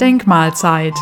[0.00, 0.92] Denkmalzeit,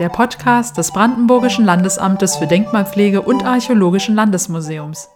[0.00, 5.10] der Podcast des Brandenburgischen Landesamtes für Denkmalpflege und Archäologischen Landesmuseums.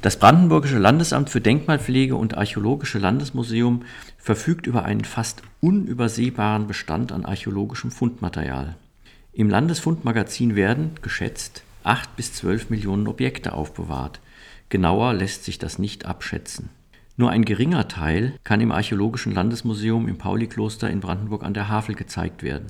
[0.00, 3.82] Das Brandenburgische Landesamt für Denkmalpflege und Archäologische Landesmuseum
[4.16, 8.76] verfügt über einen fast unübersehbaren Bestand an archäologischem Fundmaterial.
[9.34, 14.20] Im Landesfundmagazin werden, geschätzt, 8 bis 12 Millionen Objekte aufbewahrt.
[14.70, 16.70] Genauer lässt sich das nicht abschätzen.
[17.20, 21.96] Nur ein geringer Teil kann im Archäologischen Landesmuseum im Paulikloster in Brandenburg an der Havel
[21.96, 22.66] gezeigt werden.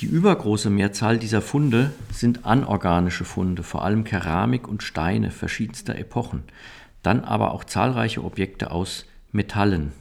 [0.00, 6.44] Die übergroße Mehrzahl dieser Funde sind anorganische Funde, vor allem Keramik und Steine verschiedenster Epochen,
[7.02, 9.92] dann aber auch zahlreiche Objekte aus Metallen.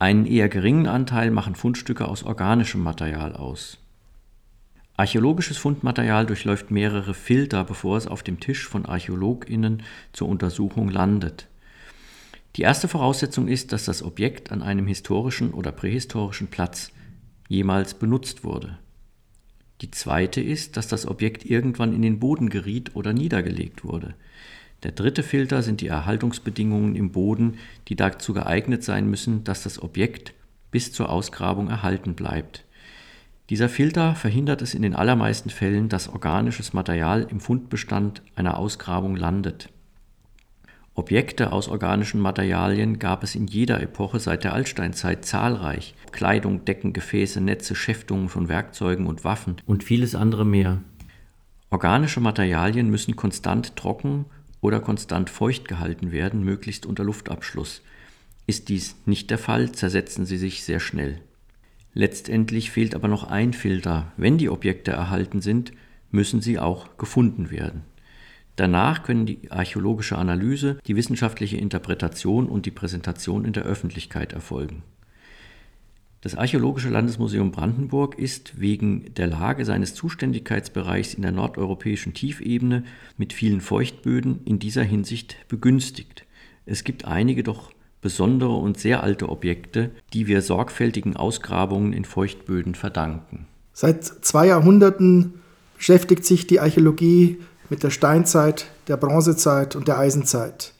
[0.00, 3.78] Einen eher geringen Anteil machen Fundstücke aus organischem Material aus.
[4.96, 11.46] Archäologisches Fundmaterial durchläuft mehrere Filter, bevor es auf dem Tisch von Archäologinnen zur Untersuchung landet.
[12.56, 16.90] Die erste Voraussetzung ist, dass das Objekt an einem historischen oder prähistorischen Platz
[17.48, 18.78] jemals benutzt wurde.
[19.80, 24.14] Die zweite ist, dass das Objekt irgendwann in den Boden geriet oder niedergelegt wurde.
[24.82, 29.82] Der dritte Filter sind die Erhaltungsbedingungen im Boden, die dazu geeignet sein müssen, dass das
[29.82, 30.34] Objekt
[30.70, 32.64] bis zur Ausgrabung erhalten bleibt.
[33.50, 39.16] Dieser Filter verhindert es in den allermeisten Fällen, dass organisches Material im Fundbestand einer Ausgrabung
[39.16, 39.68] landet.
[40.94, 45.94] Objekte aus organischen Materialien gab es in jeder Epoche seit der Altsteinzeit zahlreich.
[46.10, 50.82] Kleidung, Decken, Gefäße, Netze, Schäftungen von Werkzeugen und Waffen und vieles andere mehr.
[51.70, 54.26] Organische Materialien müssen konstant trocken
[54.60, 57.80] oder konstant feucht gehalten werden, möglichst unter Luftabschluss.
[58.46, 61.22] Ist dies nicht der Fall, zersetzen sie sich sehr schnell.
[61.94, 64.12] Letztendlich fehlt aber noch ein Filter.
[64.18, 65.72] Wenn die Objekte erhalten sind,
[66.10, 67.82] müssen sie auch gefunden werden.
[68.56, 74.82] Danach können die archäologische Analyse, die wissenschaftliche Interpretation und die Präsentation in der Öffentlichkeit erfolgen.
[76.20, 82.84] Das Archäologische Landesmuseum Brandenburg ist wegen der Lage seines Zuständigkeitsbereichs in der nordeuropäischen Tiefebene
[83.16, 86.24] mit vielen Feuchtböden in dieser Hinsicht begünstigt.
[86.64, 87.72] Es gibt einige doch
[88.02, 93.46] besondere und sehr alte Objekte, die wir sorgfältigen Ausgrabungen in Feuchtböden verdanken.
[93.72, 95.40] Seit zwei Jahrhunderten
[95.76, 97.38] beschäftigt sich die Archäologie
[97.72, 100.74] mit der Steinzeit, der Bronzezeit und der Eisenzeit.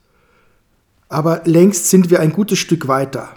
[1.08, 3.30] Aber längst sind wir ein gutes Stück weiter.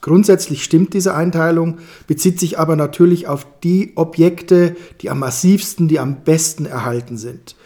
[0.00, 5.98] Grundsätzlich stimmt diese Einteilung, bezieht sich aber natürlich auf die Objekte, die am massivsten, die
[5.98, 7.56] am besten erhalten sind.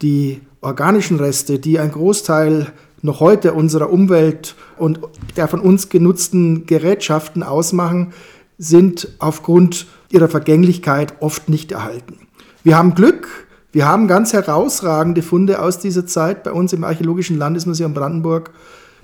[0.00, 2.72] Die organischen Reste, die ein Großteil
[3.02, 5.00] noch heute unserer Umwelt und
[5.36, 8.14] der von uns genutzten Gerätschaften ausmachen,
[8.56, 12.26] sind aufgrund ihrer Vergänglichkeit oft nicht erhalten.
[12.64, 17.36] Wir haben Glück, wir haben ganz herausragende Funde aus dieser Zeit bei uns im Archäologischen
[17.36, 18.52] Landesmuseum Brandenburg.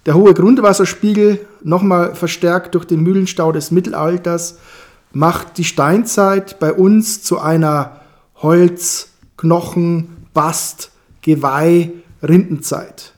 [0.06, 4.56] Der hohe Grundwasserspiegel, nochmal verstärkt durch den Mühlenstau des Mittelalters,
[5.12, 8.00] macht die Steinzeit bei uns zu einer
[8.36, 10.90] Holz-, Knochen-, Bast-,
[11.20, 11.90] Geweih-,
[12.22, 13.12] Rindenzeit.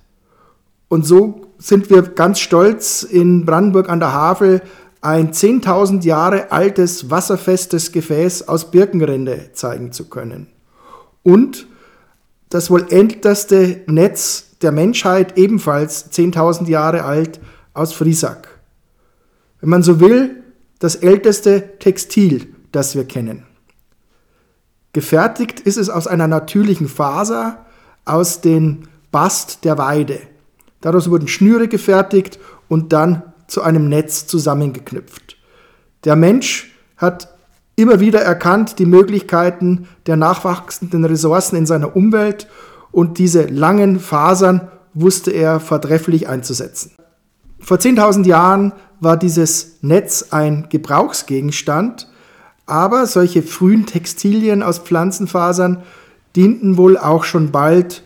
[0.88, 4.60] Und so sind wir ganz stolz, in Brandenburg an der Havel
[5.02, 10.48] ein 10.000 Jahre altes wasserfestes Gefäß aus Birkenrinde zeigen zu können
[11.24, 11.66] und
[12.50, 17.40] das wohl älteste Netz der Menschheit, ebenfalls 10.000 Jahre alt,
[17.72, 18.60] aus Friesack.
[19.60, 20.44] Wenn man so will,
[20.78, 23.44] das älteste Textil, das wir kennen.
[24.92, 27.66] Gefertigt ist es aus einer natürlichen Faser,
[28.04, 30.20] aus dem Bast der Weide.
[30.80, 35.36] Daraus wurden Schnüre gefertigt und dann zu einem Netz zusammengeknüpft.
[36.04, 37.33] Der Mensch hat
[37.76, 42.48] immer wieder erkannt die Möglichkeiten der nachwachsenden Ressourcen in seiner Umwelt
[42.92, 46.92] und diese langen Fasern wusste er vortrefflich einzusetzen.
[47.58, 52.08] Vor 10.000 Jahren war dieses Netz ein Gebrauchsgegenstand,
[52.66, 55.82] aber solche frühen Textilien aus Pflanzenfasern
[56.36, 58.02] dienten wohl auch schon bald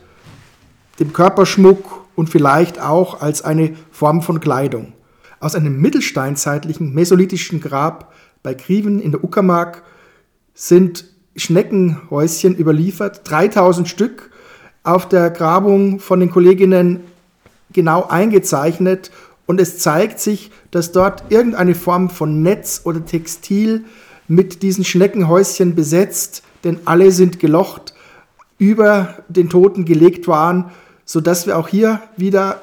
[0.98, 4.92] dem Körperschmuck und vielleicht auch als eine Form von Kleidung.
[5.40, 8.12] Aus einem mittelsteinzeitlichen mesolithischen Grab
[8.42, 9.82] bei Kriven in der Uckermark
[10.54, 11.04] sind
[11.36, 14.30] Schneckenhäuschen überliefert, 3000 Stück
[14.82, 17.00] auf der Grabung von den Kolleginnen
[17.72, 19.10] genau eingezeichnet.
[19.46, 23.84] Und es zeigt sich, dass dort irgendeine Form von Netz oder Textil
[24.26, 27.94] mit diesen Schneckenhäuschen besetzt, denn alle sind gelocht,
[28.58, 30.70] über den Toten gelegt waren,
[31.04, 32.60] sodass wir auch hier wieder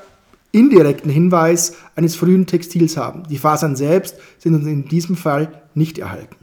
[0.56, 3.24] indirekten Hinweis eines frühen Textils haben.
[3.30, 6.36] Die Fasern selbst sind uns in diesem Fall nicht erhalten.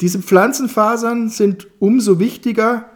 [0.00, 2.86] Diese Pflanzenfasern sind umso wichtiger,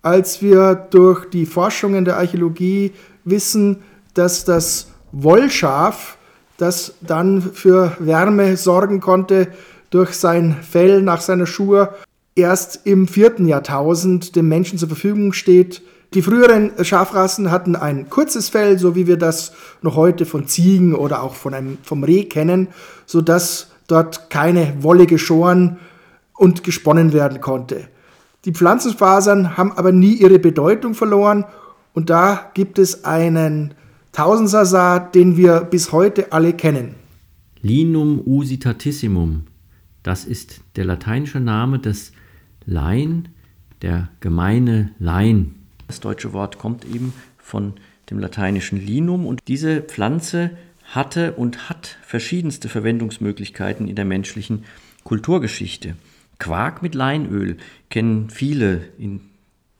[0.00, 2.92] als wir durch die Forschungen der Archäologie
[3.24, 3.82] wissen,
[4.14, 6.16] dass das Wollschaf,
[6.56, 9.48] das dann für Wärme sorgen konnte,
[9.90, 11.94] durch sein Fell nach seiner Schur
[12.34, 15.82] erst im vierten Jahrtausend dem Menschen zur Verfügung steht.
[16.14, 19.52] Die früheren Schafrassen hatten ein kurzes Fell, so wie wir das
[19.82, 22.68] noch heute von Ziegen oder auch von einem, vom Reh kennen,
[23.04, 25.78] sodass dort keine Wolle geschoren
[26.36, 27.88] und gesponnen werden konnte.
[28.44, 31.46] Die Pflanzenfasern haben aber nie ihre Bedeutung verloren
[31.94, 33.74] und da gibt es einen
[34.12, 36.94] Tausendsasar, den wir bis heute alle kennen.
[37.60, 39.44] Linum usitatissimum,
[40.04, 42.12] das ist der lateinische Name des
[42.66, 43.30] Lein,
[43.82, 45.53] der gemeine Lein.
[45.86, 47.74] Das deutsche Wort kommt eben von
[48.10, 50.50] dem lateinischen Linum und diese Pflanze
[50.84, 54.64] hatte und hat verschiedenste Verwendungsmöglichkeiten in der menschlichen
[55.04, 55.96] Kulturgeschichte.
[56.38, 57.56] Quark mit Leinöl
[57.90, 58.82] kennen viele.
[58.98, 59.20] In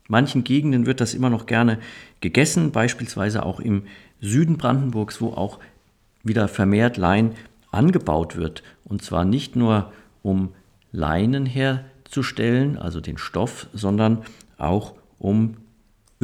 [0.07, 1.79] manchen Gegenden wird das immer noch gerne
[2.21, 3.83] gegessen, beispielsweise auch im
[4.21, 5.59] Süden Brandenburgs, wo auch
[6.23, 7.33] wieder vermehrt Lein
[7.71, 8.63] angebaut wird.
[8.85, 9.91] Und zwar nicht nur
[10.23, 10.53] um
[10.91, 14.23] Leinen herzustellen, also den Stoff, sondern
[14.57, 15.57] auch um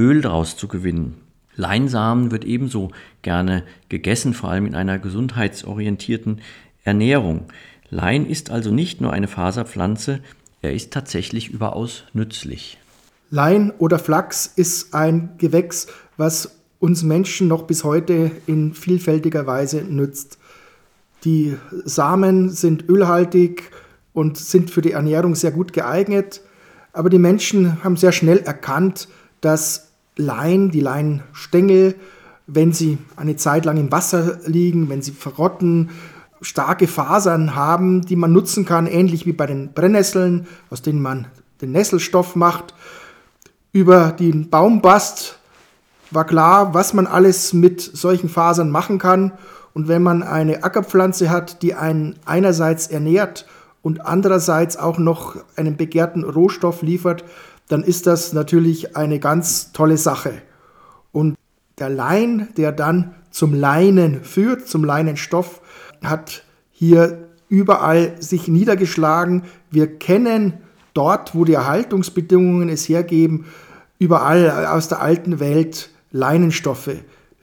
[0.01, 1.17] Öl daraus zu gewinnen.
[1.55, 2.89] Leinsamen wird ebenso
[3.21, 6.41] gerne gegessen, vor allem in einer gesundheitsorientierten
[6.83, 7.45] Ernährung.
[7.91, 10.21] Lein ist also nicht nur eine Faserpflanze,
[10.63, 12.79] er ist tatsächlich überaus nützlich.
[13.29, 15.85] Lein oder Flachs ist ein Gewächs,
[16.17, 20.39] was uns Menschen noch bis heute in vielfältiger Weise nützt.
[21.25, 23.69] Die Samen sind ölhaltig
[24.13, 26.41] und sind für die Ernährung sehr gut geeignet,
[26.91, 29.07] aber die Menschen haben sehr schnell erkannt,
[29.41, 29.90] dass
[30.21, 31.95] Lein, die Leinstängel,
[32.47, 35.89] wenn sie eine Zeit lang im Wasser liegen, wenn sie verrotten,
[36.41, 41.27] starke Fasern haben, die man nutzen kann, ähnlich wie bei den Brennnesseln, aus denen man
[41.61, 42.73] den Nesselstoff macht.
[43.71, 45.37] Über den Baumbast
[46.09, 49.31] war klar, was man alles mit solchen Fasern machen kann.
[49.73, 53.45] Und wenn man eine Ackerpflanze hat, die einen einerseits ernährt
[53.81, 57.23] und andererseits auch noch einen begehrten Rohstoff liefert,
[57.71, 60.41] dann ist das natürlich eine ganz tolle Sache.
[61.13, 61.37] Und
[61.79, 65.61] der Lein, der dann zum Leinen führt, zum Leinenstoff,
[66.03, 69.43] hat hier überall sich niedergeschlagen.
[69.69, 70.53] Wir kennen
[70.93, 73.45] dort, wo die Erhaltungsbedingungen es hergeben,
[73.99, 76.91] überall aus der alten Welt Leinenstoffe.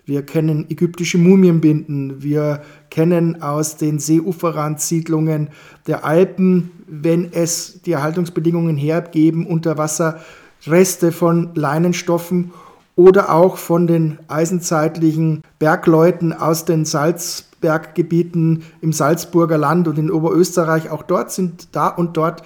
[0.05, 2.23] Wir kennen ägyptische Mumienbinden.
[2.23, 5.49] Wir kennen aus den Seeuferrandsiedlungen
[5.87, 10.21] der Alpen, wenn es die Erhaltungsbedingungen hergeben, unter Wasser
[10.67, 12.51] Reste von Leinenstoffen
[12.97, 20.91] oder auch von den eisenzeitlichen Bergleuten aus den Salzberggebieten im Salzburger Land und in Oberösterreich.
[20.91, 22.43] Auch dort sind da und dort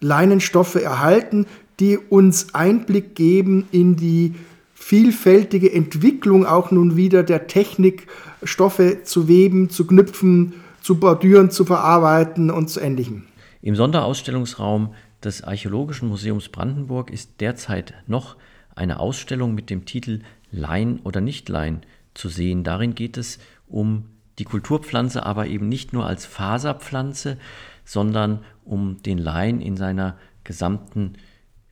[0.00, 1.46] Leinenstoffe erhalten,
[1.80, 4.34] die uns Einblick geben in die
[4.76, 8.06] vielfältige Entwicklung auch nun wieder der Technik,
[8.44, 10.52] Stoffe zu weben, zu knüpfen,
[10.82, 13.24] zu bordüren, zu verarbeiten und zu ähnlichem.
[13.62, 14.94] Im Sonderausstellungsraum
[15.24, 18.36] des Archäologischen Museums Brandenburg ist derzeit noch
[18.76, 20.20] eine Ausstellung mit dem Titel
[20.52, 21.80] Lein oder nicht Lein
[22.14, 22.62] zu sehen.
[22.62, 24.04] Darin geht es um
[24.38, 27.38] die Kulturpflanze, aber eben nicht nur als Faserpflanze,
[27.84, 31.14] sondern um den Lein in seiner gesamten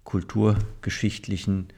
[0.04, 1.68] kulturgeschichtlichen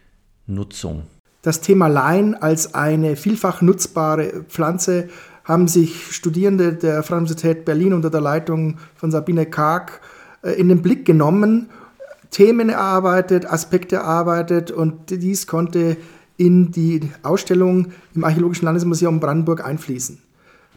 [0.46, 1.02] Nutzung
[1.46, 5.08] das Thema Lein als eine vielfach nutzbare Pflanze
[5.44, 10.00] haben sich Studierende der Freien Universität Berlin unter der Leitung von Sabine Karg
[10.42, 11.68] äh, in den Blick genommen,
[12.32, 15.96] Themen erarbeitet, Aspekte erarbeitet und dies konnte
[16.36, 20.18] in die Ausstellung im Archäologischen Landesmuseum Brandenburg einfließen.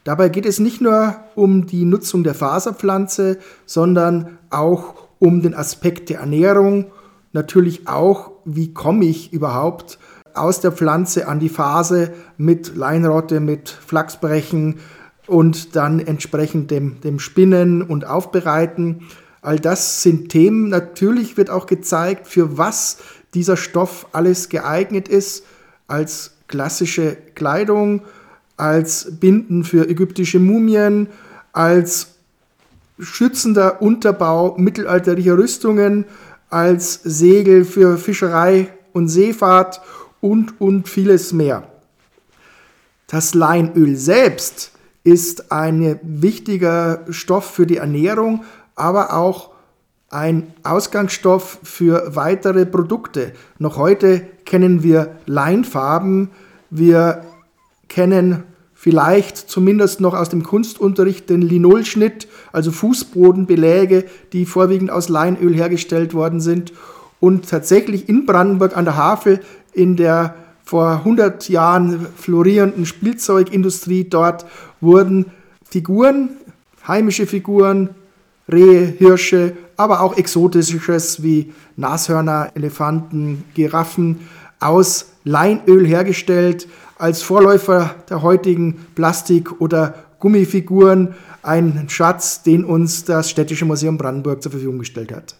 [0.03, 6.10] Dabei geht es nicht nur um die Nutzung der Faserpflanze, sondern auch um den Aspekt
[6.10, 6.91] der Ernährung,
[7.34, 9.98] natürlich auch, wie komme ich überhaupt
[10.33, 14.79] aus der Pflanze an die Phase mit Leinrotte, mit Flachsbrechen
[15.27, 19.07] und dann entsprechend dem, dem Spinnen und Aufbereiten.
[19.41, 20.69] All das sind Themen.
[20.69, 22.98] Natürlich wird auch gezeigt, für was
[23.33, 25.45] dieser Stoff alles geeignet ist,
[25.88, 28.01] als klassische Kleidung,
[28.57, 31.07] als Binden für ägyptische Mumien,
[31.53, 32.15] als
[33.00, 36.05] schützender Unterbau mittelalterlicher Rüstungen,
[36.50, 39.81] als Segel für Fischerei und Seefahrt
[40.22, 41.64] und, und vieles mehr.
[43.08, 44.72] Das Leinöl selbst
[45.04, 48.44] ist ein wichtiger Stoff für die Ernährung,
[48.76, 49.52] aber auch
[50.10, 53.34] ein Ausgangsstoff für weitere Produkte.
[53.58, 56.30] Noch heute kennen wir Leinfarben,
[56.70, 57.26] wir
[57.88, 65.54] kennen vielleicht zumindest noch aus dem Kunstunterricht den Linolschnitt, also Fußbodenbeläge, die vorwiegend aus Leinöl
[65.54, 66.72] hergestellt worden sind.
[67.20, 69.42] Und tatsächlich in Brandenburg an der Havel
[69.74, 74.46] in der vor 100 Jahren florierenden Spielzeugindustrie dort
[74.82, 75.26] wurden
[75.68, 76.30] Figuren,
[76.88, 77.90] heimische Figuren,
[78.52, 84.28] Rehe, Hirsche, aber auch Exotisches wie Nashörner, Elefanten, Giraffen
[84.60, 93.30] aus Leinöl hergestellt, als Vorläufer der heutigen Plastik- oder Gummifiguren, ein Schatz, den uns das
[93.30, 95.36] Städtische Museum Brandenburg zur Verfügung gestellt hat.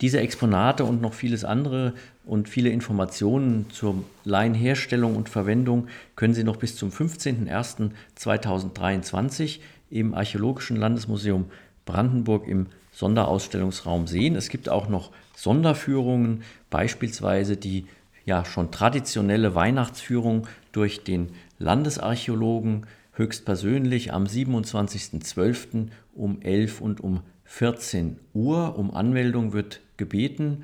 [0.00, 1.92] Diese Exponate und noch vieles andere
[2.24, 9.58] und viele Informationen zur Leinherstellung und Verwendung können Sie noch bis zum 15.01.2023
[9.90, 11.46] im Archäologischen Landesmuseum
[11.84, 14.36] Brandenburg im Sonderausstellungsraum sehen.
[14.36, 17.86] Es gibt auch noch Sonderführungen, beispielsweise die
[18.24, 25.88] ja schon traditionelle Weihnachtsführung durch den Landesarchäologen höchstpersönlich am 27.12.
[26.14, 28.78] um 11 und um 14 Uhr.
[28.78, 30.62] Um Anmeldung wird gebeten,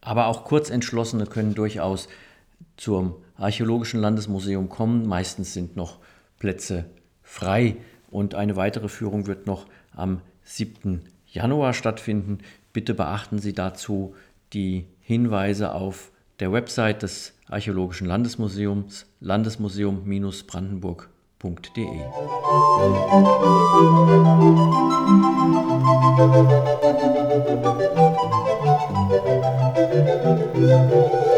[0.00, 2.08] aber auch Kurzentschlossene können durchaus
[2.76, 5.06] zum Archäologischen Landesmuseum kommen.
[5.06, 6.00] Meistens sind noch
[6.38, 6.86] Plätze
[7.22, 7.76] frei
[8.10, 11.02] und eine weitere Führung wird noch am 7.
[11.26, 12.38] Januar stattfinden.
[12.72, 14.16] Bitte beachten Sie dazu
[14.52, 16.10] die Hinweise auf
[16.40, 21.02] der Website des Archäologischen Landesmuseums landesmuseum-brandenburg.de.
[25.84, 26.22] Thank
[31.26, 31.31] you.